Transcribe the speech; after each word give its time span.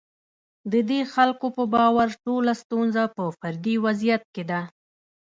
د 0.71 0.73
دې 0.89 1.01
خلکو 1.13 1.47
په 1.55 1.63
باور 1.73 2.07
ټوله 2.23 2.53
ستونزه 2.61 3.03
په 3.15 3.23
فردي 3.39 3.75
وضعیت 3.85 4.23
کې 4.33 4.43
ده. 4.49 4.61